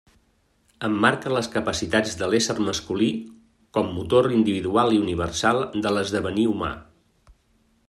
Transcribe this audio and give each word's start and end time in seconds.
Emmarca 0.85 1.33
les 1.33 1.49
capacitats 1.55 2.15
de 2.21 2.29
l'ésser 2.31 2.55
masculí 2.69 3.11
com 3.79 3.93
motor 3.99 4.31
individual 4.39 4.97
i 4.97 5.01
universal 5.05 5.63
de 5.87 5.95
l'esdevenir 5.99 6.51
humà. 6.57 6.75